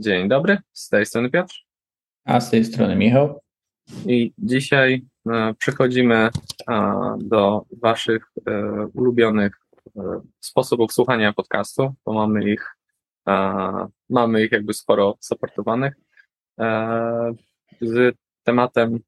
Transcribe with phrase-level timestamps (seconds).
[0.00, 1.54] Dzień dobry, z tej strony Piotr.
[2.24, 3.40] A z tej strony Michał.
[4.06, 6.30] I dzisiaj e, przechodzimy e,
[7.18, 9.60] do Waszych e, ulubionych
[10.40, 12.76] sposobów słuchania podcastu, bo mamy ich,
[14.10, 15.94] mamy ich jakby sporo supportowanych.
[17.80, 18.98] Z tematem,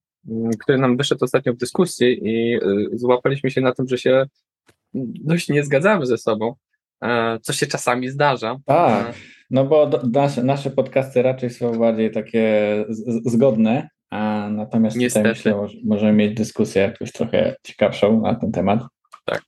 [0.60, 2.60] który nam wyszedł ostatnio w dyskusji i
[2.92, 4.24] złapaliśmy się na tym, że się
[4.94, 6.54] dość nie zgadzamy ze sobą,
[7.42, 8.56] co się czasami zdarza.
[8.66, 9.14] Tak,
[9.52, 12.76] no bo nasze, nasze podcasty raczej są bardziej takie
[13.24, 15.34] zgodne, a natomiast Niestety.
[15.34, 18.80] tutaj myślę, możemy mieć dyskusję jakąś trochę ciekawszą na ten temat.
[19.24, 19.42] Tak.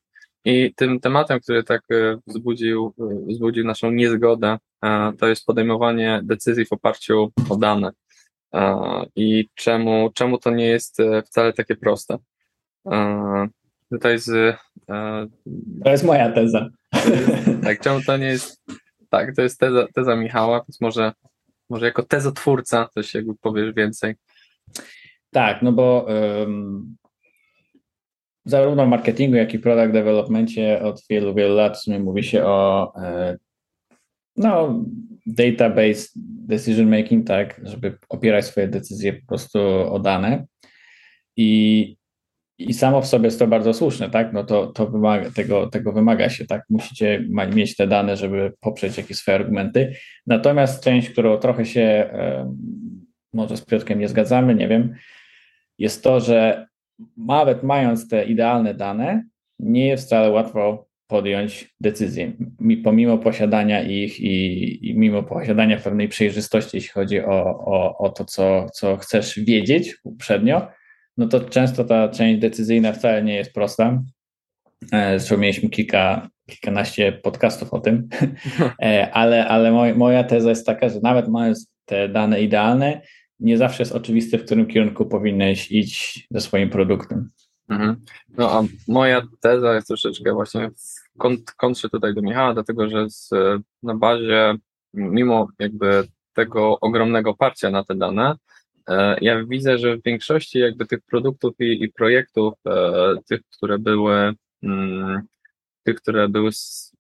[0.45, 6.21] I tym tematem, który tak e, wzbudził, e, wzbudził naszą niezgodę, e, to jest podejmowanie
[6.25, 7.91] decyzji w oparciu o dane.
[9.17, 12.19] I czemu, czemu to nie jest wcale takie proste.
[13.93, 14.57] Tutaj z.
[15.85, 16.69] To jest moja teza.
[17.63, 18.65] Tak, czemu to nie jest.
[19.15, 21.13] Tak, to jest teza, teza Michała, więc może,
[21.71, 24.15] może jako tezotwórca coś jakby powiesz więcej.
[25.31, 26.97] Tak, no bo um,
[28.45, 33.37] zarówno w marketingu, jak i product developmentie od wielu, wielu lat mówi się o e,
[34.37, 34.85] no,
[35.27, 36.09] database
[36.49, 39.59] decision making, tak, żeby opierać swoje decyzje po prostu
[39.93, 40.47] o dane.
[41.37, 41.97] I,
[42.71, 44.33] i samo w sobie jest to bardzo słuszne, tak?
[44.33, 46.63] No to, to wymaga, tego, tego wymaga się, tak?
[46.71, 49.95] Musicie mieć te dane, żeby poprzeć jakieś swoje argumenty.
[50.27, 52.11] Natomiast część, którą trochę się
[53.33, 54.95] może z Piotrkiem nie zgadzamy, nie wiem,
[55.79, 56.67] jest to, że
[57.17, 59.25] nawet mając te idealne dane,
[59.59, 62.33] nie jest wcale łatwo podjąć decyzję.
[62.85, 68.25] Pomimo posiadania ich i, i mimo posiadania pewnej przejrzystości, jeśli chodzi o, o, o to,
[68.25, 70.69] co, co chcesz wiedzieć uprzednio,
[71.17, 74.03] no to często ta część decyzyjna wcale nie jest prosta.
[74.93, 78.09] E, zresztą mieliśmy kilka, kilkanaście podcastów o tym,
[78.83, 83.01] e, ale, ale moj, moja teza jest taka, że nawet mając te dane idealne,
[83.41, 87.31] nie zawsze jest oczywiste, w którym kierunku powinieneś iść ze swoim produktem.
[87.69, 87.97] Mhm.
[88.39, 93.11] No a moja teza jest troszeczkę właśnie w kont kontrze tutaj do Michała, dlatego że
[93.11, 93.31] z,
[93.83, 94.55] na bazie,
[94.95, 96.05] mimo jakby
[96.35, 98.35] tego ogromnego oparcia na te dane,
[99.21, 104.33] ja widzę, że w większości jakby tych produktów i, i projektów, e, tych, które były,
[104.63, 105.23] mm,
[105.83, 106.51] tych, które były,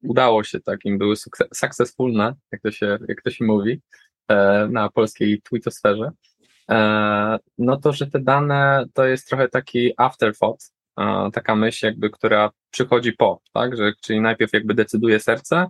[0.02, 1.14] udało się takim, były
[1.54, 3.80] successfulne, jak to się, jak to się mówi,
[4.28, 6.10] e, na polskiej twittosferze,
[6.70, 12.10] E, no to, że te dane to jest trochę taki afterthought, e, taka myśl jakby,
[12.10, 15.68] która przychodzi po, tak, że, czyli najpierw jakby decyduje serce, e,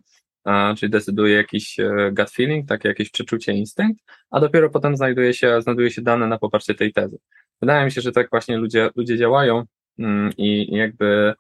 [0.77, 1.77] czyli decyduje jakiś
[2.13, 6.39] gut feeling, takie jakieś przeczucie, instynkt, a dopiero potem znajduje się, znajduje się dane na
[6.39, 7.19] poparcie tej tezy.
[7.61, 9.65] Wydaje mi się, że tak właśnie ludzie, ludzie działają
[9.99, 11.35] mm, i jakby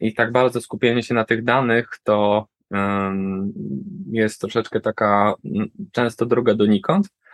[0.00, 2.46] i tak bardzo skupienie się na tych danych to
[4.10, 7.27] jest troszeczkę taka mm, często droga donikąd, E,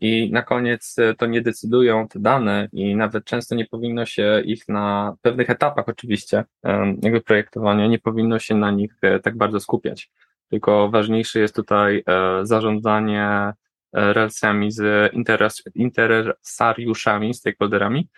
[0.00, 4.42] i na koniec e, to nie decydują te dane i nawet często nie powinno się
[4.44, 9.60] ich na pewnych etapach oczywiście e, jakby projektowania, nie powinno się na nich tak bardzo
[9.60, 10.10] skupiać.
[10.50, 12.04] Tylko ważniejsze jest tutaj
[12.42, 13.52] zarządzanie
[13.92, 18.08] relacjami z interes, interesariuszami, stakeholderami,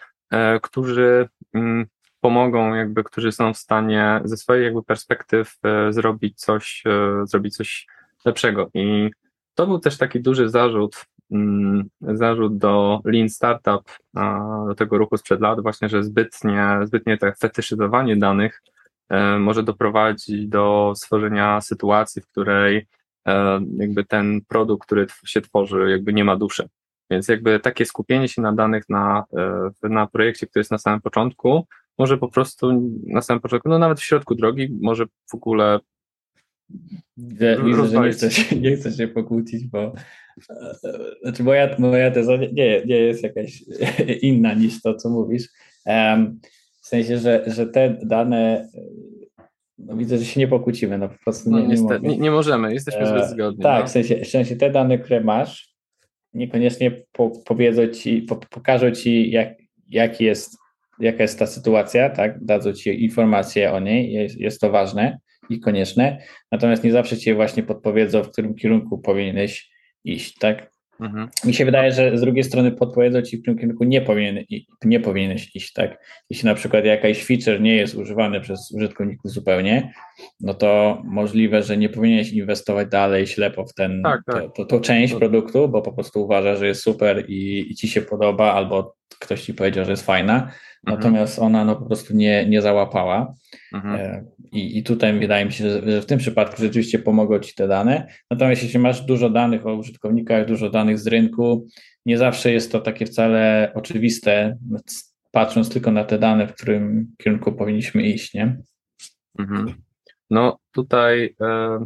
[0.63, 1.87] którzy mm,
[2.21, 5.59] pomogą, jakby, którzy są w stanie ze swojej jakby perspektyw
[5.91, 6.83] zrobić coś,
[7.25, 7.87] zrobić coś
[8.25, 8.71] lepszego.
[8.75, 9.11] I
[9.55, 13.83] to był też taki duży zarzut, mm, zarzut do Lean Startup,
[14.69, 18.63] do tego ruchu sprzed lat, właśnie, że zbytnie, zbytnie tak fetyszyzowanie danych
[19.09, 22.87] e, może doprowadzić do stworzenia sytuacji, w której
[23.29, 26.69] e, jakby ten produkt, który się tworzy, jakby nie ma duszy.
[27.11, 29.25] Więc jakby takie skupienie się na danych na,
[29.83, 31.67] e, na projekcie, który jest na samym początku,
[31.99, 35.79] może po prostu na samym początku, no nawet w środku drogi, może w ogóle
[37.17, 39.93] Widzę, widzę że nie chcę, się, nie chcę się pokłócić, bo
[41.23, 43.65] znaczy moja, moja teza nie, nie jest jakaś
[44.23, 45.49] inna niż to, co mówisz.
[46.83, 48.69] W sensie, że, że te dane
[49.79, 52.75] no widzę, że się nie pokłócimy, no po prostu nie, no, niestety, nie, nie, możemy,
[52.75, 53.63] jesteśmy zbyt zgodni.
[53.63, 53.87] Tak, no.
[53.87, 55.75] w, sensie, w sensie te dane, które masz,
[56.35, 59.49] niekoniecznie po, powiedzą ci, po, pokażą ci, jak,
[59.89, 60.59] jak jest,
[60.99, 62.45] jaka jest ta sytuacja, tak?
[62.45, 65.19] Dadzą ci informacje o niej, jest, jest to ważne
[65.53, 66.19] i konieczne,
[66.53, 69.71] natomiast nie zawsze cię właśnie podpowiedzą, w którym kierunku powinieneś
[70.05, 70.73] iść, tak?
[71.01, 71.29] Mhm.
[71.45, 74.45] Mi się wydaje, że z drugiej strony podpowiedzą ci, w którym kierunku nie, powinien,
[74.85, 76.05] nie powinieneś iść, tak?
[76.31, 79.93] Jeśli na przykład jakaś feature nie jest używany przez użytkowników zupełnie,
[80.41, 84.43] no to możliwe, że nie powinieneś inwestować dalej ślepo w ten, tak, tak.
[84.43, 87.89] To, to, to, część produktu, bo po prostu uważasz, że jest super i, i ci
[87.89, 90.53] się podoba, albo ktoś ci powiedział, że jest fajna, mhm.
[90.85, 93.35] natomiast ona no po prostu nie, nie załapała.
[93.75, 93.95] Mhm.
[93.95, 97.69] E, I, I tutaj wydaje mi się, że w tym przypadku rzeczywiście pomogą ci te
[97.69, 98.07] dane.
[98.31, 101.67] Natomiast jeśli masz dużo danych o użytkownikach, dużo danych z rynku,
[102.07, 104.59] nie zawsze jest to takie wcale oczywiste,
[105.31, 108.57] patrząc tylko na te dane, w którym kierunku powinniśmy iść, nie?
[109.39, 109.75] Mhm.
[110.31, 111.79] No tutaj e,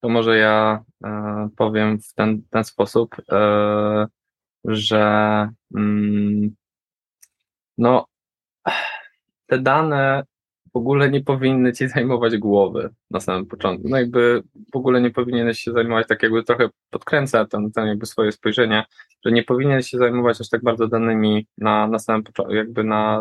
[0.00, 3.16] to może ja e, powiem w ten, ten sposób,
[4.64, 6.54] że mm,
[7.78, 8.06] no
[9.46, 10.24] te dane
[10.74, 13.88] w ogóle nie powinny ci zajmować głowy na samym początku.
[13.88, 14.42] No jakby
[14.72, 18.84] w ogóle nie powinieneś się zajmować, tak jakby trochę podkręca ten, ten jakby swoje spojrzenie,
[19.24, 23.20] że nie powinieneś się zajmować aż tak bardzo danymi na, na samym początku, jakby na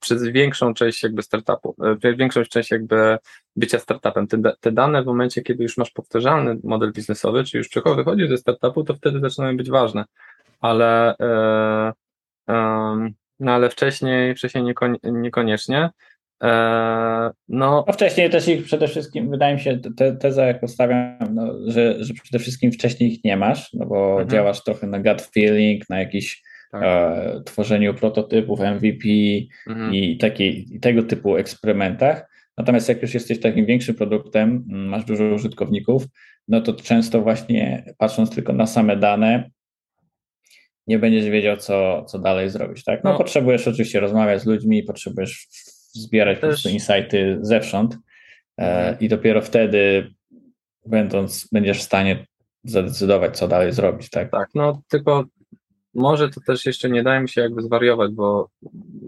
[0.00, 3.18] przez większą część jakby startupu, e, większą część jakby
[3.56, 4.26] bycia startupem.
[4.26, 8.28] Te, te dane w momencie, kiedy już masz powtarzalny model biznesowy, czy już czego wychodzi
[8.28, 10.04] ze startupu, to wtedy zaczynają być ważne.
[10.60, 11.92] Ale, e,
[12.48, 15.90] e, no ale wcześniej, wcześniej niekon, niekoniecznie.
[16.42, 16.48] E,
[17.48, 17.84] no.
[17.86, 22.04] no wcześniej też ich przede wszystkim, wydaje mi się, te, teza jak postawiam, no, że,
[22.04, 24.28] że przede wszystkim wcześniej ich nie masz, no bo mhm.
[24.28, 26.42] działasz trochę na gut feeling, na jakiś
[26.72, 26.82] tak.
[26.84, 29.08] e, tworzeniu prototypów, MVP
[29.68, 29.94] mhm.
[29.94, 32.30] i, taki, i tego typu eksperymentach.
[32.58, 36.04] Natomiast jak już jesteś takim większym produktem, masz dużo użytkowników,
[36.48, 39.50] no to często właśnie patrząc tylko na same dane,
[40.86, 42.84] nie będziesz wiedział, co, co dalej zrobić.
[42.84, 43.04] Tak?
[43.04, 43.18] No, no.
[43.18, 45.46] potrzebujesz oczywiście rozmawiać z ludźmi, potrzebujesz
[45.92, 46.40] zbierać Też...
[46.40, 47.98] po prostu insighty zewsząd e,
[48.78, 48.98] mhm.
[49.00, 50.10] i dopiero wtedy
[50.86, 52.26] będąc, będziesz w stanie
[52.64, 54.10] zadecydować, co dalej zrobić.
[54.10, 55.24] Tak, tak no tylko
[55.94, 58.48] może to też jeszcze nie daje mi się jakby zwariować, bo,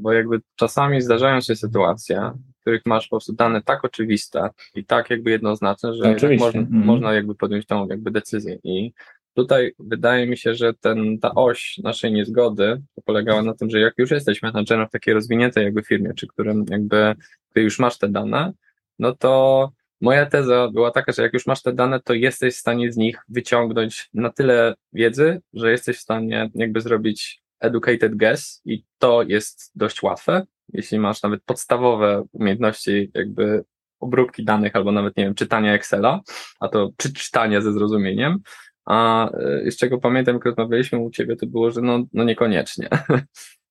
[0.03, 4.85] bo jakby czasami zdarzają się sytuacje, w których masz po prostu dane tak oczywiste i
[4.85, 6.85] tak jakby jednoznaczne, że można, mm.
[6.85, 8.93] można jakby podjąć tą jakby decyzję i
[9.35, 13.95] tutaj wydaje mi się, że ten, ta oś naszej niezgody polegała na tym, że jak
[13.99, 17.15] już jesteś menadżerem w takiej rozwiniętej jakby firmie, czy którym jakby,
[17.55, 18.53] ty już masz te dane,
[18.99, 22.59] no to Moja teza była taka, że jak już masz te dane, to jesteś w
[22.59, 28.63] stanie z nich wyciągnąć na tyle wiedzy, że jesteś w stanie jakby zrobić educated guess
[28.65, 30.47] i to jest dość łatwe.
[30.73, 33.65] Jeśli masz nawet podstawowe umiejętności jakby
[34.01, 36.21] obróbki danych albo nawet, nie wiem, czytania Excela,
[36.61, 38.39] a to czy czytania ze zrozumieniem,
[38.85, 42.89] a e, z czego pamiętam, jak rozmawialiśmy u Ciebie, to było, że no, no niekoniecznie.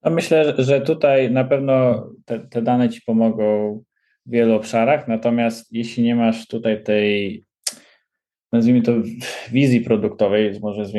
[0.03, 3.83] No myślę, że tutaj na pewno te, te dane Ci pomogą
[4.25, 7.43] w wielu obszarach, natomiast jeśli nie masz tutaj tej,
[8.51, 8.91] nazwijmy to,
[9.51, 10.91] wizji produktowej, może z,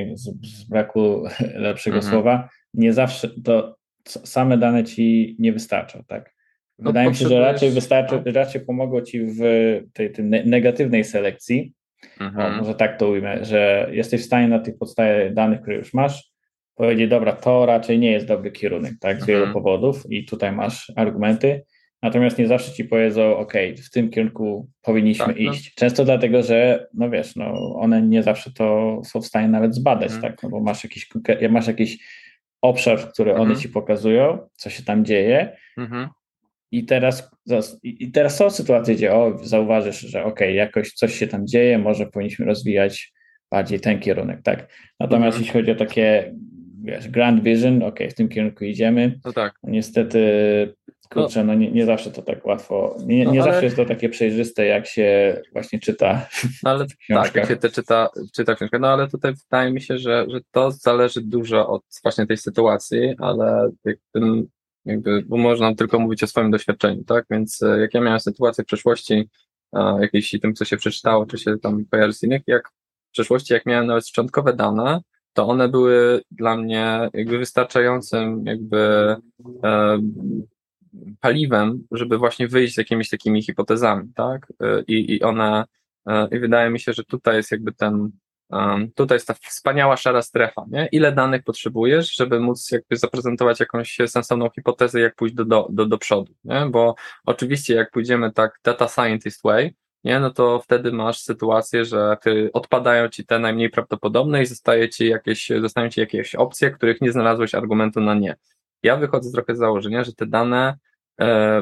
[0.43, 1.25] z braku
[1.55, 2.13] lepszego mhm.
[2.13, 3.77] słowa, nie zawsze to
[4.09, 6.35] same dane ci nie wystarczą, tak?
[6.79, 8.33] No Wydaje no, mi się, że raczej wystarczy, no.
[8.33, 9.41] raczej pomogą ci w
[9.93, 11.73] tej, tej negatywnej selekcji,
[12.21, 12.55] mhm.
[12.55, 15.95] o, może tak to ujmę, że jesteś w stanie na tych podstawie danych, które już
[15.95, 16.33] masz,
[16.75, 19.41] powiedzieć, dobra, to raczej nie jest dobry kierunek, tak, z mhm.
[19.41, 21.63] wielu powodów i tutaj masz argumenty,
[22.03, 23.53] Natomiast nie zawsze ci powiedzą, OK,
[23.87, 25.53] w tym kierunku powinniśmy tak, no.
[25.53, 25.75] iść.
[25.75, 30.13] Często dlatego, że, no wiesz, no, one nie zawsze to są w stanie nawet zbadać,
[30.13, 30.23] mhm.
[30.23, 30.43] tak?
[30.43, 31.09] No bo masz jakiś,
[31.51, 31.99] masz jakiś
[32.63, 33.51] obszar, który mhm.
[33.51, 35.57] one ci pokazują, co się tam dzieje.
[36.73, 37.31] I teraz,
[37.83, 42.07] I teraz są sytuacje, gdzie o, zauważysz, że OK, jakoś coś się tam dzieje, może
[42.07, 43.13] powinniśmy rozwijać
[43.51, 44.73] bardziej ten kierunek, tak?
[45.01, 45.43] Natomiast mhm.
[45.43, 46.35] jeśli chodzi o takie
[46.83, 49.21] wiesz, grand vision, ok, w tym kierunku idziemy.
[49.25, 49.55] No tak.
[49.63, 50.19] Niestety
[51.13, 53.53] Kurczę, no nie, nie zawsze to tak łatwo, nie, no, nie ale...
[53.53, 56.27] zawsze jest to takie przejrzyste, jak się właśnie czyta
[56.63, 59.99] no, ale Tak, jak się te czyta, czyta książkę, no ale tutaj wydaje mi się,
[59.99, 64.43] że, że to zależy dużo od właśnie tej sytuacji, ale jakby,
[64.85, 68.65] jakby, bo można tylko mówić o swoim doświadczeniu, tak, więc e, jak ja miałem sytuację
[68.65, 69.29] w przeszłości,
[70.01, 72.69] jakieś tym, co się przeczytało, czy się tam kojarzy z innych, jak
[73.09, 75.01] w przeszłości, jak miałem nawet szczątkowe dane,
[75.33, 79.17] to one były dla mnie jakby wystarczającym jakby
[79.65, 79.99] e,
[81.21, 84.53] paliwem, żeby właśnie wyjść z jakimiś takimi hipotezami, tak?
[84.87, 85.65] I, i one,
[86.07, 88.11] e, i wydaje mi się, że tutaj jest jakby ten,
[88.95, 90.89] tutaj jest ta wspaniała szara strefa, nie?
[90.93, 95.87] Ile danych potrzebujesz, żeby móc jakby zaprezentować jakąś sensowną hipotezę, jak pójść do, do, do,
[95.87, 96.67] do przodu, nie?
[96.71, 96.95] Bo
[97.27, 102.17] oczywiście jak pójdziemy tak data scientist way, nie, no to wtedy masz sytuację, że
[102.53, 107.13] odpadają ci te najmniej prawdopodobne i zostaje ci jakieś, zostają ci jakieś opcje, których nie
[107.13, 108.37] znalazłeś argumentu na nie.
[108.83, 110.79] Ja wychodzę trochę z założenia, że te dane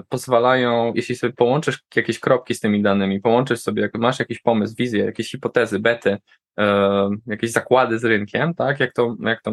[0.08, 4.74] pozwalają, jeśli sobie połączysz jakieś kropki z tymi danymi, połączysz sobie, jak masz jakiś pomysł,
[4.78, 6.18] wizję, jakieś hipotezy, bety,
[6.58, 9.52] e, jakieś zakłady z rynkiem, tak, jak to, jak to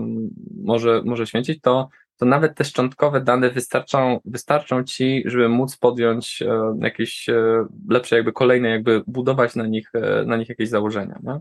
[0.63, 6.41] może, może święcić, to, to nawet te szczątkowe dane wystarczą, wystarczą ci, żeby móc podjąć
[6.41, 11.19] e, jakieś e, lepsze, jakby kolejne, jakby budować na nich, e, na nich jakieś założenia,
[11.23, 11.39] nie?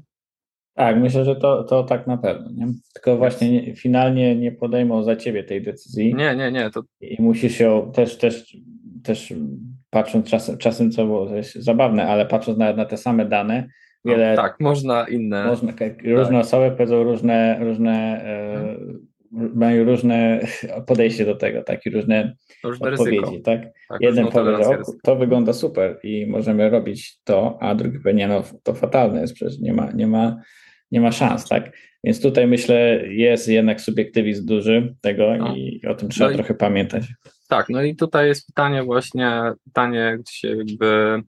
[0.77, 2.51] Tak, myślę, że to, to tak na pewno.
[2.55, 2.67] Nie?
[2.95, 6.15] Tylko właśnie nie, finalnie nie podejmą za ciebie tej decyzji.
[6.15, 6.71] Nie, nie, nie.
[6.71, 6.83] To...
[7.01, 8.57] I musisz ją też, też,
[9.03, 9.35] też
[9.91, 13.69] patrząc czasem, czasem co było zabawne, ale patrząc nawet na te same dane,
[14.05, 14.31] no, wiele.
[14.31, 15.47] No, tak, można inne.
[15.47, 15.73] Można,
[16.05, 16.45] różne tak.
[16.45, 17.93] osoby powiedzą różne, różne
[18.25, 18.77] e,
[19.33, 20.41] mają różne
[20.87, 23.43] podejście do tego, tak, i różne, różne odpowiedzi, ryzyko.
[23.45, 23.61] tak.
[23.89, 28.29] tak Jeden powie, że to wygląda super i możemy robić to, a drugi powie, nie,
[28.29, 30.37] no to fatalne jest, przecież nie ma, nie ma,
[30.91, 31.73] nie ma szans, tak.
[32.05, 35.57] Więc tutaj myślę, jest jednak subiektywizm duży tego no.
[35.57, 37.05] i o tym trzeba no trochę pamiętać.
[37.49, 41.23] Tak, no i tutaj jest pytanie właśnie, pytanie, się jakby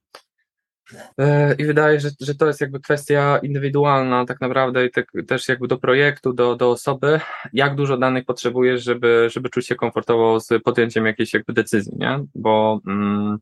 [1.18, 5.48] E, I wydaje, że, że to jest jakby kwestia indywidualna tak naprawdę i te, też
[5.48, 7.20] jakby do projektu, do, do osoby,
[7.52, 12.24] jak dużo danych potrzebujesz, żeby, żeby czuć się komfortowo z podjęciem jakiejś jakby decyzji, nie?
[12.34, 13.38] Bo mm,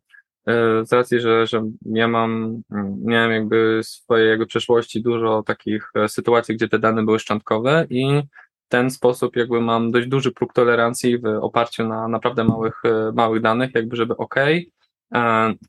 [0.83, 2.63] z racji, że, że ja mam,
[3.05, 8.23] miałem jakby w swojej przeszłości dużo takich e, sytuacji, gdzie te dane były szczątkowe i
[8.67, 12.83] w ten sposób jakby mam dość duży próg tolerancji w oparciu na naprawdę małych,
[13.15, 14.35] małych danych, jakby żeby ok,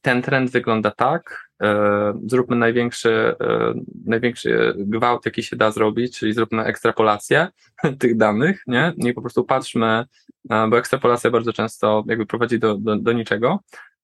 [0.02, 3.74] ten trend wygląda tak, E, zróbmy największy, e,
[4.06, 7.48] największy gwałt, jaki się da zrobić, czyli zróbmy ekstrapolację
[8.00, 8.94] tych danych, nie?
[8.98, 10.06] I po prostu patrzmy,
[10.50, 13.60] e, bo ekstrapolacja bardzo często jakby prowadzi do, do, do niczego,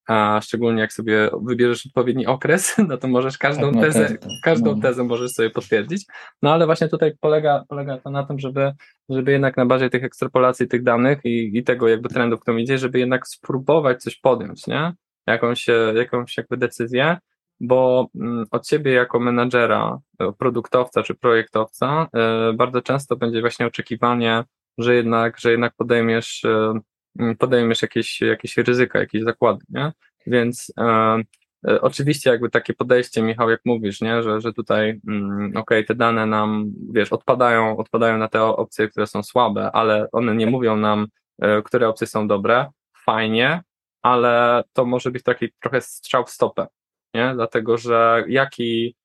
[0.08, 4.22] a szczególnie jak sobie wybierzesz odpowiedni okres, no to możesz każdą tak, no tezę, tak,
[4.22, 4.30] tak.
[4.44, 4.82] każdą no.
[4.82, 6.06] tezę możesz sobie potwierdzić.
[6.42, 8.72] No ale właśnie tutaj polega, polega to na tym, żeby,
[9.10, 12.60] żeby jednak na bazie tych ekstrapolacji tych danych i, i tego jakby trendu, w którym
[12.60, 14.94] idzie, żeby jednak spróbować coś podjąć, nie?
[15.28, 17.18] Jakąś, jakąś jakby decyzję,
[17.60, 23.68] bo mm, od ciebie jako menadżera, e, produktowca czy projektowca e, bardzo często będzie właśnie
[23.68, 24.44] oczekiwanie,
[24.78, 26.80] że jednak, że jednak podejmiesz, e,
[27.40, 29.92] podejmiesz jakieś, jakieś ryzyka, jakieś zakłady, nie?
[30.28, 31.24] Więc e,
[31.82, 34.24] oczywiście jakby takie podejście, Michał, jak mówisz, nie?
[34.24, 38.88] Że, że tutaj mm, okej, okay, te dane nam, wiesz, odpadają, odpadają na te opcje,
[38.88, 41.08] które są słabe, ale one nie mówią nam,
[41.42, 42.72] e, które opcje są dobre,
[43.06, 43.62] fajnie,
[44.02, 46.68] ale to może być taki trochę strzał w stopę,
[47.14, 47.32] nie?
[47.36, 49.03] Dlatego, że jaki, e,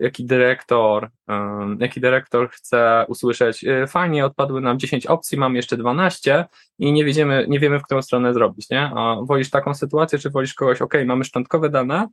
[0.00, 5.76] jaki dyrektor, e, jaki dyrektor chce usłyszeć, e, fajnie, odpadły nam 10 opcji, mamy jeszcze
[5.76, 6.44] 12
[6.78, 8.80] i nie wiemy, nie wiemy, w którą stronę zrobić, nie?
[8.80, 12.08] A wolisz taką sytuację, czy wolisz kogoś, ok, mamy szczątkowe dane,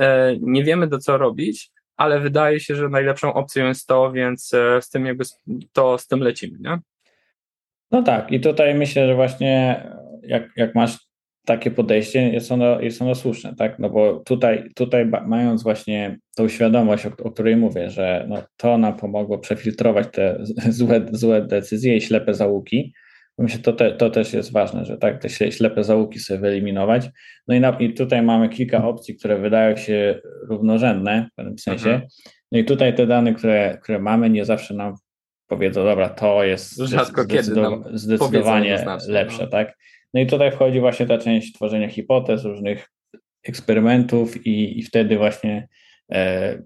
[0.00, 4.54] e, nie wiemy do co robić, ale wydaje się, że najlepszą opcją jest to, więc
[4.54, 5.24] e, z tym jakby
[5.72, 6.78] to z tym lecimy, nie?
[7.90, 9.82] No tak, i tutaj myślę, że właśnie
[10.22, 11.05] jak, jak masz
[11.46, 13.78] takie podejście jest ono, jest ono słuszne, tak?
[13.78, 18.78] No bo tutaj, tutaj mając właśnie tą świadomość, o, o której mówię, że no, to
[18.78, 20.38] nam pomogło przefiltrować te
[20.68, 22.94] złe, złe decyzje i ślepe załuki,
[23.38, 27.08] myślę, to, te, to też jest ważne, że tak, te ślepe załuki sobie wyeliminować.
[27.48, 31.90] No i, na, i tutaj mamy kilka opcji, które wydają się równorzędne w pewnym sensie.
[31.90, 32.08] Mhm.
[32.52, 34.94] No i tutaj te dane, które, które mamy, nie zawsze nam
[35.46, 39.48] powiedzą, dobra, to jest Rzadko zdecydowa- zdecydowanie lepsze, no.
[39.48, 39.76] tak?
[40.16, 42.90] No i tutaj wchodzi właśnie ta część tworzenia hipotez, różnych
[43.44, 45.68] eksperymentów i, i wtedy właśnie
[46.12, 46.58] e,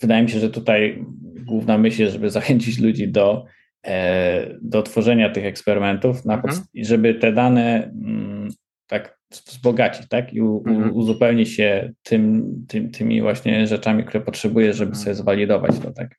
[0.00, 1.04] wydaje mi się, że tutaj
[1.46, 3.44] główna myśl jest, żeby zachęcić ludzi do,
[3.86, 6.62] e, do tworzenia tych eksperymentów, mhm.
[6.74, 8.48] żeby te dane m,
[8.86, 10.34] tak wzbogacić, tak?
[10.34, 10.92] I u, mhm.
[10.94, 15.04] uzupełnić się tym, tym, tymi właśnie rzeczami, które potrzebujesz, żeby mhm.
[15.04, 16.16] sobie zwalidować to, tak?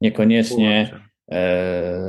[0.00, 0.90] Niekoniecznie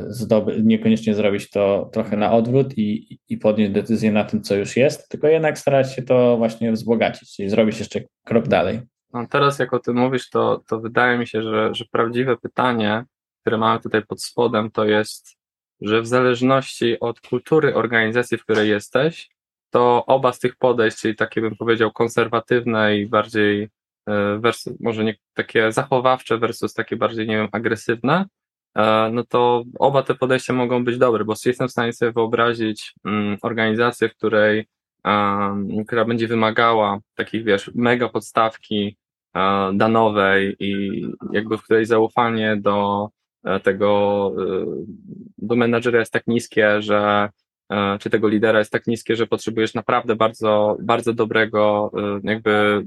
[0.08, 4.78] zdoby, niekoniecznie zrobić to trochę na odwrót i, i podjąć decyzję na tym, co już
[4.78, 8.82] jest, tylko jednak starać się to właśnie wzbogacić, czyli zrobić jeszcze krok dalej.
[9.14, 13.06] No teraz jak o tym mówisz, to, to wydaje mi się, że, że prawdziwe pytanie,
[13.42, 15.38] które mamy tutaj pod spodem, to jest,
[15.82, 19.30] że w zależności od kultury organizacji, w której jesteś,
[19.70, 23.70] to oba z tych podejść, czyli takie bym powiedział konserwatywne i bardziej
[24.08, 28.39] e, versus, może nie takie zachowawcze versus takie bardziej, nie wiem, agresywne, E,
[29.12, 33.38] no to oba te podejścia mogą być dobre, bo jestem w stanie sobie wyobrazić mm,
[33.42, 34.68] organizację, w której,
[35.88, 38.98] która będzie wymagała takich, wiesz, mega podstawki
[39.36, 43.10] e, danowej i jakby w której zaufanie do
[43.44, 44.32] e, tego,
[45.38, 47.30] do menadżera jest tak niskie, że
[48.00, 51.92] czy tego lidera jest tak niskie, że potrzebujesz naprawdę bardzo, bardzo dobrego
[52.24, 52.86] jakby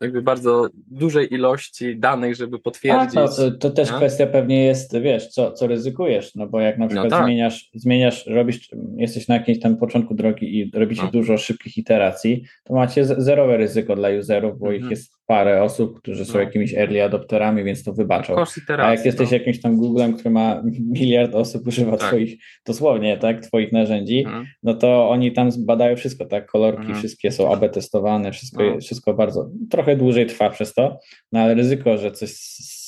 [0.00, 3.18] jakby bardzo dużej ilości danych, żeby potwierdzić.
[3.18, 6.84] A, to, to też kwestia pewnie jest, wiesz, co, co ryzykujesz, no bo jak na
[6.84, 7.24] no przykład no tak.
[7.24, 11.10] zmieniasz, zmieniasz, robisz, jesteś na jakimś tam początku drogi i robicie no.
[11.10, 14.84] dużo szybkich iteracji, to macie zerowe ryzyko dla userów, bo mhm.
[14.84, 16.40] ich jest parę osób, którzy są No.
[16.40, 18.36] jakimiś early adopterami, więc to wybaczą.
[18.78, 19.36] A jak jesteś no.
[19.36, 22.08] jakimś tam Googlem, który ma miliard osób, używa Tak.
[22.08, 24.46] twoich, dosłownie, tak, twoich narzędzi, Mhm.
[24.62, 26.98] no to oni tam zbadają wszystko, tak, kolorki Mhm.
[26.98, 28.80] wszystkie są AB testowane, wszystko, No.
[28.80, 30.98] wszystko bardzo, trochę dłużej trwa przez to,
[31.32, 32.30] no ale ryzyko, że coś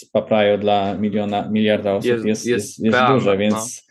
[0.00, 3.36] spaprają dla miliona, miliarda osób Jest- jest, jest, jest duże, no.
[3.38, 3.86] więc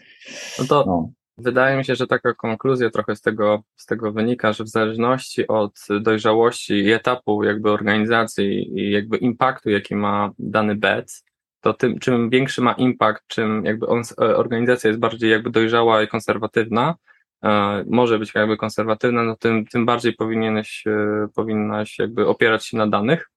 [0.59, 4.53] No to no, Wydaje mi się, że taka konkluzja trochę z tego, z tego wynika,
[4.53, 10.75] że w zależności od dojrzałości i etapu jakby organizacji i jakby impaktu, jaki ma dany
[10.75, 11.23] bet,
[11.61, 16.03] to tym, czym większy ma impact, czym jakby on, e, organizacja jest bardziej jakby dojrzała
[16.03, 16.95] i konserwatywna,
[17.43, 22.77] e, może być jakby konserwatywna, no tym, tym bardziej powinieneś, e, powinnaś jakby opierać się
[22.77, 23.29] na danych,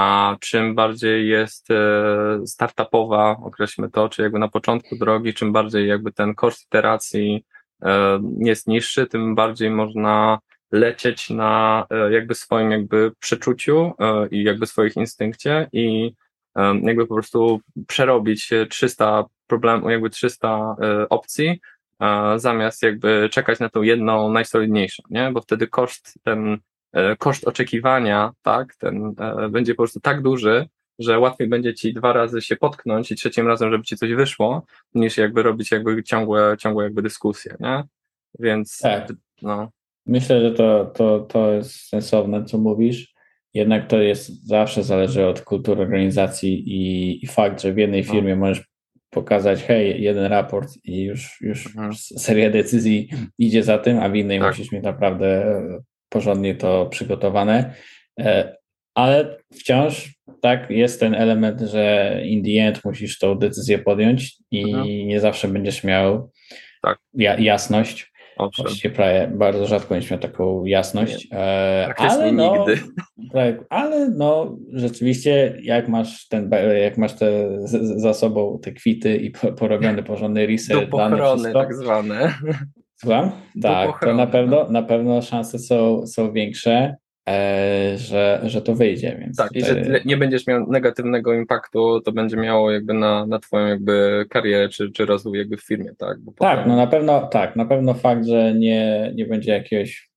[0.00, 5.88] a czym bardziej jest e, startupowa, określmy to, czy jakby na początku drogi, czym bardziej
[5.88, 7.44] jakby ten koszt iteracji
[7.82, 10.38] e, jest niższy, tym bardziej można
[10.72, 13.92] lecieć na e, jakby swoim jakby przeczuciu
[14.30, 16.14] i jakby swoich instynkcie i
[16.82, 21.60] jakby po prostu przerobić e, 300 problemów, jakby 300 e, opcji,
[22.36, 25.30] zamiast jakby czekać na tą jedną najsolidniejszą, nie?
[25.32, 26.58] Bo wtedy koszt ten
[27.18, 30.66] koszt oczekiwania, tak, ten e, będzie po prostu tak duży,
[30.98, 34.62] że łatwiej będzie ci dwa razy się potknąć i trzecim razem, żeby ci coś wyszło,
[34.94, 37.82] niż jakby robić jakby ciągłe, ciągłe jakby dyskusje, nie?
[38.38, 39.12] Więc Tak.
[39.42, 39.70] no,
[40.06, 43.14] Myślę, że to, to, to jest sensowne, co mówisz.
[43.54, 48.12] Jednak to jest zawsze zależy od kultury organizacji i, i fakt, że w jednej No.
[48.12, 48.64] firmie możesz
[49.10, 51.94] pokazać, hej, jeden raport i już, już Mhm.
[51.94, 54.48] seria decyzji idzie za tym, a w innej Tak.
[54.48, 55.78] musisz mieć naprawdę e,
[56.10, 57.74] porządnie to przygotowane.
[58.20, 58.56] E,
[58.94, 64.62] Ale wciąż tak jest ten element, że in the end musisz tą decyzję podjąć i
[64.74, 64.86] Mhm.
[64.86, 66.30] nie zawsze będziesz miał
[66.82, 66.98] Tak.
[67.14, 68.12] ja, jasność.
[68.36, 68.66] owszem.
[68.66, 72.82] Właściwie prawie bardzo rzadko będziesz miał taką jasność, e, Praktycznie ale no, nigdy.
[73.32, 76.50] tak, ale no rzeczywiście jak masz ten,
[76.82, 77.48] jak masz te
[77.96, 82.34] za sobą te kwity i po, porobiony porządny Do dane pochrony wszystko, tak zwane.
[83.00, 83.30] Słucham?
[83.62, 84.26] Tak, to na no.
[84.26, 86.96] pewno, na pewno szanse są, są większe,
[87.28, 92.12] e, że, że to wyjdzie, więc Tak, i że nie będziesz miał negatywnego impaktu, to
[92.12, 96.16] będzie miało jakby na, na twoją jakby karierę czy, czy rozwój jakby w firmie, tak?
[96.38, 100.10] Tak, potem- no na pewno, tak, na pewno fakt, że nie, nie będzie jakiegoś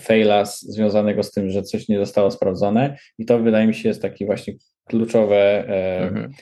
[0.00, 4.02] faila związanego z tym, że coś nie zostało sprawdzone i to wydaje mi się jest
[4.02, 4.54] taki właśnie
[4.88, 6.32] kluczowe, e, Mhm.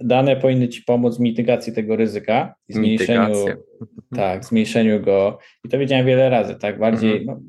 [0.00, 3.34] Dane powinny ci pomóc w mitygacji tego ryzyka i zmniejszeniu,
[4.16, 7.26] tak, zmniejszeniu go i to wiedziałem wiele razy, tak, bardziej, Mhm.
[7.26, 7.40] no,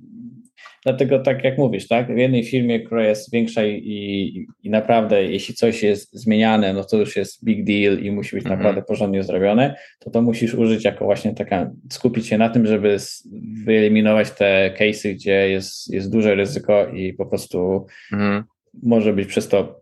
[0.85, 5.23] dlatego tak jak mówisz, tak, w jednej firmie, która jest większa i, i, i naprawdę
[5.23, 8.59] jeśli coś jest zmieniane, no to już jest big deal i musi być Mhm.
[8.59, 12.97] naprawdę porządnie zrobione, to to musisz użyć jako właśnie taka, skupić się na tym, żeby
[13.65, 18.43] wyeliminować te case'y, gdzie jest, jest duże ryzyko i po prostu Mhm.
[18.83, 19.81] może być przez to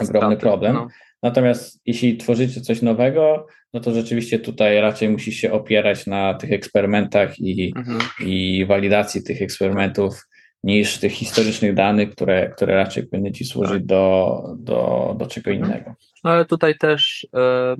[0.00, 0.74] ogromny Straty, problem.
[0.74, 0.88] no.
[1.22, 6.52] Natomiast jeśli tworzycie coś nowego, no to rzeczywiście tutaj raczej musisz się opierać na tych
[6.52, 8.00] eksperymentach i, Mhm.
[8.26, 10.26] i walidacji tych eksperymentów
[10.64, 15.70] niż tych historycznych danych, które, które raczej powinny ci służyć do, do, do czego Mhm.
[15.70, 15.94] innego.
[16.24, 17.76] No ale tutaj też, e,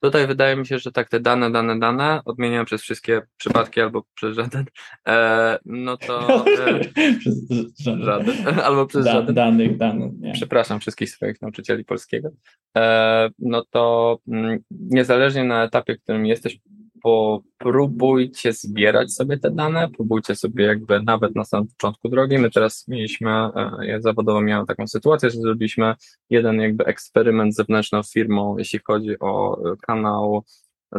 [0.00, 4.04] tutaj wydaje mi się, że tak te dane, dane, dane odmieniam przez wszystkie przypadki albo
[4.14, 4.64] przez żaden,
[5.08, 6.80] e, no to e,
[7.18, 7.48] Przez-
[7.80, 8.34] żaden- żaden,
[8.66, 9.34] albo przez da, żaden.
[9.34, 10.12] danych, danych.
[10.18, 10.32] Nie.
[10.32, 12.28] Przepraszam wszystkich swoich nauczycieli polskiego.
[12.76, 16.58] E, no to mm, niezależnie na etapie, w którym jesteś,
[17.02, 22.38] popróbujcie zbierać sobie te dane, próbujcie sobie jakby nawet na samym początku drogi.
[22.38, 25.94] My teraz mieliśmy, e, ja zawodowo miałem taką sytuację, że zrobiliśmy
[26.30, 30.44] jeden jakby eksperyment z zewnętrzną firmą, jeśli chodzi o e, kanał.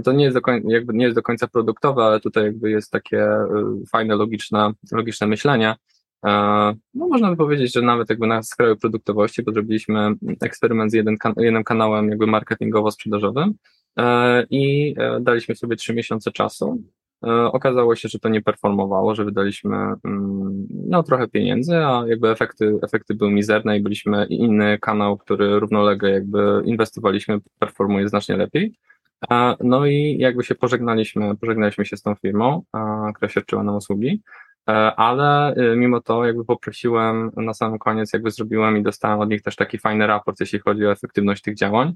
[0.03, 2.91] To nie jest, do końca, jakby nie jest do końca produktowe, ale tutaj jakby jest
[2.91, 3.47] takie e,
[3.91, 5.75] fajne, logiczne, logiczne myślenie.
[6.93, 11.17] No można by powiedzieć, że nawet jakby na skraju produktowości, bo zrobiliśmy eksperyment z jeden,
[11.37, 13.53] jednym kanałem jakby marketingowo-sprzedażowym
[14.49, 16.83] i e, daliśmy sobie trzy miesiące czasu.
[17.25, 22.29] E, Okazało się, że to nie performowało, że wydaliśmy mm, no trochę pieniędzy, a jakby
[22.29, 28.75] efekty, efekty były mizerne i byliśmy inny kanał, który równolegle jakby inwestowaliśmy, performuje znacznie lepiej.
[29.31, 33.75] E, No i jakby się pożegnaliśmy, pożegnaliśmy się z tą firmą, e, która świadczyła nam
[33.75, 34.21] usługi.
[34.69, 39.41] E, ale mimo to jakby poprosiłem na samym koniec, jakby zrobiłem i dostałem od nich
[39.41, 41.93] też taki fajny raport, jeśli chodzi o efektywność tych działań, e,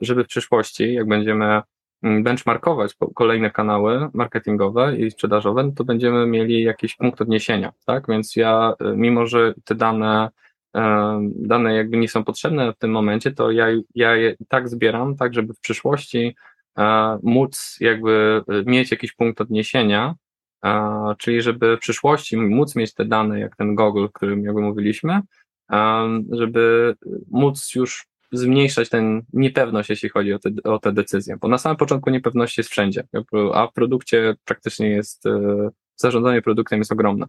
[0.00, 1.62] żeby w przyszłości, jak będziemy
[2.02, 8.04] mm, benchmarkować kolejne kanały marketingowe i sprzedażowe, no to będziemy mieli jakiś punkt odniesienia, tak?
[8.08, 10.28] Więc ja, y, mimo że te dane,
[10.76, 15.16] e, dane jakby nie są potrzebne w tym momencie, to ja, ja je tak zbieram,
[15.16, 16.36] tak żeby w przyszłości
[16.78, 20.14] e, móc jakby mieć jakiś punkt odniesienia,
[21.18, 25.20] czyli żeby w przyszłości móc mieć te dane, jak ten Google, o którym jakby mówiliśmy,
[26.30, 26.94] żeby
[27.30, 31.76] móc już zmniejszać tę niepewność, jeśli chodzi o te, o te decyzje, bo na samym
[31.76, 33.04] początku niepewność jest wszędzie,
[33.54, 37.26] a w produkcie praktycznie jest, e, zarządzanie produktem jest ogromne.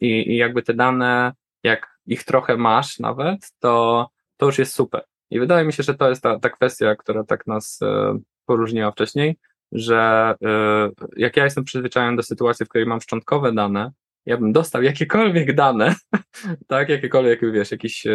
[0.00, 5.02] I, I jakby te dane, jak ich trochę masz nawet, to, to już jest super.
[5.30, 8.92] I wydaje mi się, że to jest ta, ta kwestia, która tak nas e, poróżniła
[8.92, 9.38] wcześniej,
[9.72, 13.92] że e, jak ja jestem przyzwyczajony do sytuacji, w której mam szczątkowe dane,
[14.26, 15.94] ja bym dostał jakiekolwiek dane,
[16.66, 18.12] tak, jakiekolwiek, wiesz, jakiś e,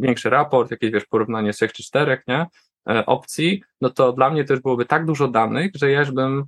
[0.00, 2.46] większy raport, jakieś, wiesz, porównanie trzech czy czterech, nie,
[3.06, 6.44] opcji, no to dla mnie też byłoby tak dużo danych, że ja już bym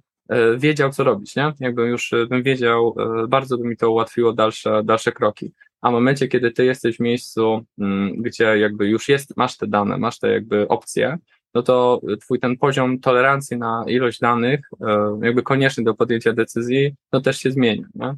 [0.57, 1.53] wiedział, co robić, nie?
[1.61, 2.97] Jakbym już bym wiedział,
[3.29, 5.53] bardzo by mi to ułatwiło dalsze, dalsze kroki.
[5.83, 9.67] A w momencie, kiedy ty jesteś w miejscu, mm, gdzie jakby już jest, masz te
[9.67, 11.19] dane, masz te jakby opcje,
[11.55, 16.95] no to twój ten poziom tolerancji na ilość danych, e, jakby konieczny do podjęcia decyzji,
[17.13, 17.87] no też się zmienia.
[17.95, 18.15] Nie?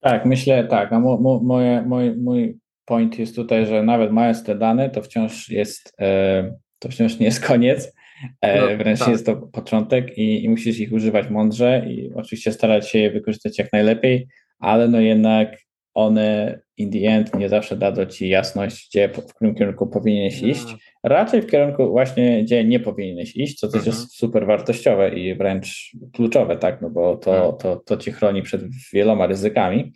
[0.00, 0.92] Tak, myślę tak.
[0.92, 5.02] A mo, mo, moje, mój, mój point jest tutaj, że nawet mając te dane, to
[5.02, 7.92] wciąż jest, e, to wciąż nie jest koniec.
[8.40, 9.08] E, no, wręcz tak.
[9.08, 13.58] jest to początek i, i musisz ich używać mądrze i oczywiście starać się je wykorzystać
[13.58, 14.28] jak najlepiej,
[14.58, 15.56] ale no jednak
[15.94, 20.48] one in the end nie zawsze dadzą ci jasność, gdzie, w którym kierunku powinieneś no.
[20.48, 20.66] iść.
[21.06, 23.96] Raczej w kierunku właśnie, gdzie nie powinieneś iść, co też mhm.
[23.96, 27.56] jest super wartościowe i wręcz kluczowe, tak, no bo to, mhm.
[27.58, 29.92] to, to ci chroni przed wieloma ryzykami.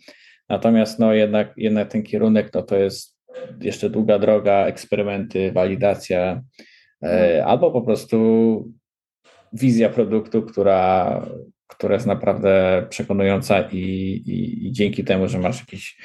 [0.49, 3.17] Natomiast no jednak, jednak ten kierunek, no to jest
[3.61, 6.41] jeszcze długa droga, eksperymenty, walidacja,
[7.03, 7.47] e, mhm.
[7.47, 8.71] albo po prostu
[9.53, 11.25] wizja produktu, która
[11.67, 15.97] która jest naprawdę przekonująca i, i, i dzięki temu, że masz jakiś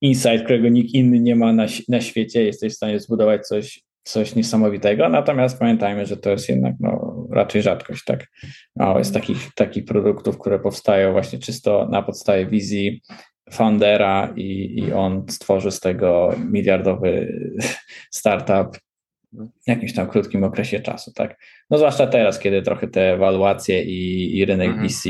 [0.00, 3.82] insight, którego nikt inny nie ma na, na świecie, jesteś w stanie zbudować coś,
[4.12, 5.08] coś niesamowitego.
[5.08, 8.04] Natomiast pamiętajmy, że to jest jednak no, raczej rzadkość.
[8.04, 8.26] Tak?
[8.98, 13.02] Jest takich, takich produktów, które powstają właśnie czysto na podstawie wizji
[13.52, 17.32] foundera i, i on stworzy z tego miliardowy
[18.10, 18.78] startup
[19.32, 21.36] w jakimś tam krótkim okresie czasu, tak?
[21.70, 24.88] No zwłaszcza teraz, kiedy trochę te ewaluacje i, i rynek -hmm.
[24.88, 25.06] VC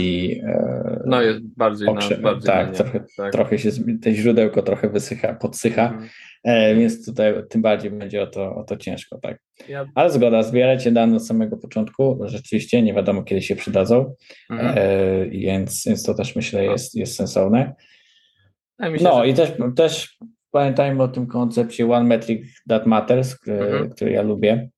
[0.47, 3.33] e, no jest bardziej, okrze- na, bardziej tak, trochę, tak.
[3.33, 3.71] trochę się,
[4.03, 6.09] te źródełko trochę wysycha, podsycha, -hmm.
[6.45, 9.39] e, więc tutaj tym bardziej będzie o to, o to ciężko, tak?
[9.69, 9.87] Ja...
[9.95, 14.15] Ale zgoda, zbierajcie dane od samego początku, rzeczywiście nie wiadomo kiedy się przydadzą,
[14.51, 14.73] -hmm.
[14.77, 17.75] e, więc, więc to też myślę jest, jest sensowne.
[18.79, 19.29] Ja myślę, no że...
[19.29, 20.19] i też, też
[20.51, 23.91] pamiętajmy o tym koncepcie One Metric That Matters, który, mhm.
[23.91, 24.71] który ja lubię,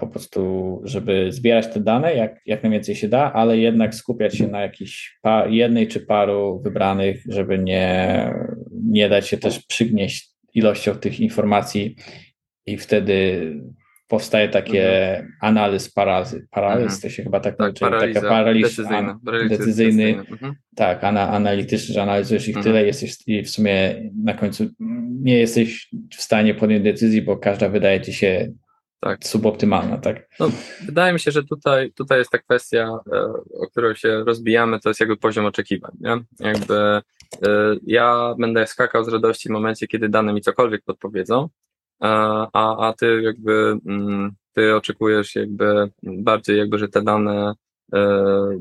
[0.00, 4.48] po prostu, żeby zbierać te dane jak, jak najwięcej się da, ale jednak skupiać się
[4.48, 8.34] na jakiejś jednej czy paru wybranych, żeby nie,
[8.72, 11.96] nie dać się też przygnieść ilością tych informacji
[12.66, 13.40] i wtedy
[14.12, 15.32] powstaje takie mhm.
[15.40, 16.46] analiz parazy.
[16.50, 17.00] Paraliz mhm.
[17.00, 17.74] to się chyba tak, tak
[18.14, 18.36] taka
[18.88, 20.54] an, decyzyjny mhm.
[20.76, 22.64] tak, ana, analityczny, że analizujesz ich mhm.
[22.64, 24.70] tyle, jesteś i w sumie na końcu
[25.22, 28.52] nie jesteś w stanie podjąć decyzji, bo każda wydaje ci się
[29.02, 29.24] tak.
[29.24, 30.28] suboptymalna, tak?
[30.40, 30.50] No,
[30.86, 33.22] wydaje mi się, że tutaj, tutaj jest ta kwestia, e,
[33.60, 36.18] o którą się rozbijamy, to jest jakby poziom oczekiwań, nie?
[36.40, 37.00] Jakby e,
[37.86, 41.48] ja będę skakał z radości w momencie, kiedy dane mi cokolwiek podpowiedzą,
[42.52, 47.54] a, a ty jakby mm, ty oczekujesz jakby bardziej jakby, że te dane
[47.94, 48.58] e,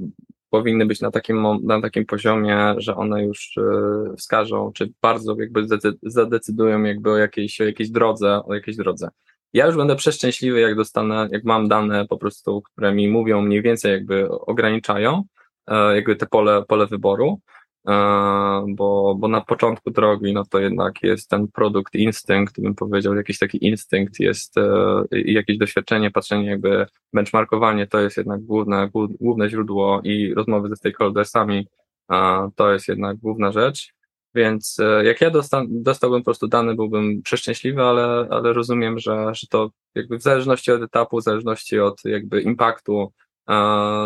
[0.49, 5.67] powinny być na takim, na takim poziomie, że one już e, wskażą, czy bardzo jakby
[6.03, 9.09] zadecydują jakby o jakiejś, o jakiejś drodze, o jakiejś drodze.
[9.53, 13.61] Ja już będę przeszczęśliwy, jak dostanę, jak mam dane po prostu, które mi mówią mniej
[13.61, 15.23] więcej jakby ograniczają,
[15.67, 17.41] e, jakby te pole, pole wyboru,
[17.87, 17.93] E,
[18.67, 23.39] bo, bo na początku drogi, no to jednak jest ten produkt, instynkt, bym powiedział, jakiś
[23.39, 29.49] taki instynkt jest e, i jakieś doświadczenie, patrzenie jakby benchmarkowanie to jest jednak główne, główne
[29.49, 31.67] źródło i rozmowy ze stakeholdersami
[32.55, 33.93] to jest jednak główna rzecz.
[34.35, 39.25] Więc e, jak ja dosta, dostałbym po prostu dane, byłbym przeszczęśliwy, ale, ale rozumiem, że,
[39.33, 43.11] że to jakby w zależności od etapu, w zależności od jakby impaktu,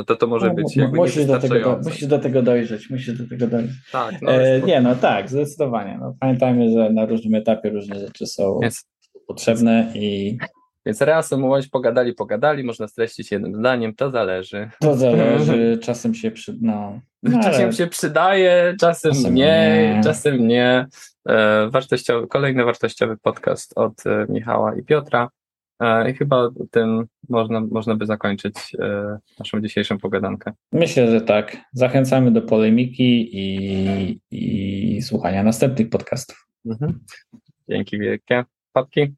[0.08, 3.30] to to może no, być jakby musisz do, tego, musisz do tego dojrzeć, musisz do
[3.30, 3.76] tego dojrzeć.
[3.92, 5.98] Tak, no, e, nie, no tak, zdecydowanie.
[6.02, 8.88] No, pamiętajmy, że na różnym etapie różne rzeczy są Jest.
[9.28, 10.38] potrzebne i
[10.86, 14.70] więc reasumując, pogadali, pogadali, można streścić jednym zdaniem, to zależy.
[14.80, 16.58] To zależy, czasem się przy...
[16.62, 17.00] no.
[17.26, 20.88] No czasem się przydaje, czasem, czasem nie, nie, czasem nie.
[21.30, 25.30] E, wartościowy, kolejny wartościowy podcast od e, Michała i Piotra.
[25.82, 28.56] E, I chyba tym można, można by zakończyć
[29.40, 30.52] naszą dzisiejszą pogadankę.
[30.72, 31.58] Myślę, że tak.
[31.74, 36.48] Zachęcamy do polemiki i, i słuchania następnych podcastów.
[36.66, 37.00] Mhm.
[37.70, 38.44] Dzięki wielkie.
[38.74, 39.16] Papki.